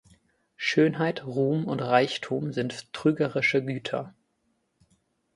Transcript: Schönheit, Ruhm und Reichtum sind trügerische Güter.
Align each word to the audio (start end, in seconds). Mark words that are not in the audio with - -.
Schönheit, 0.55 1.27
Ruhm 1.27 1.65
und 1.65 1.79
Reichtum 1.79 2.53
sind 2.53 2.91
trügerische 2.91 3.63
Güter. 3.63 4.15